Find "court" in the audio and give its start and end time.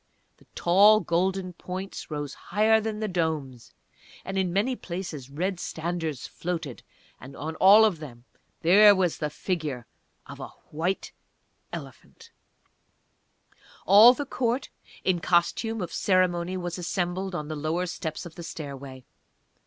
14.25-14.69